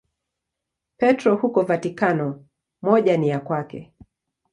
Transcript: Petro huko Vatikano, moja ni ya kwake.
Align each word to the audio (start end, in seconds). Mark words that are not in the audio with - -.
Petro 0.97 1.35
huko 1.35 1.63
Vatikano, 1.63 2.45
moja 2.81 3.17
ni 3.17 3.29
ya 3.29 3.39
kwake. 3.39 3.93